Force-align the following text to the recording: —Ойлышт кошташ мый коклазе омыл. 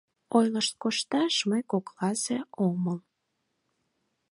—Ойлышт 0.37 0.73
кошташ 0.81 1.35
мый 1.49 1.61
коклазе 1.71 2.37
омыл. 2.65 2.99